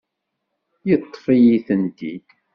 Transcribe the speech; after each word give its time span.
Yeṭṭef-iyi-tent-id. 0.87 2.27